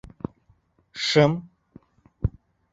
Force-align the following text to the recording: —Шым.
—Шым. 1.05 1.31